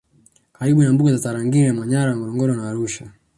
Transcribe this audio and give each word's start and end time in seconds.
karibu 0.55 0.79
na 0.83 0.93
mbuga 0.93 1.11
za 1.15 1.19
Tarangire 1.25 1.69
Manyara 1.77 2.11
Ngorongoro 2.17 2.53
Arusha 2.69 3.05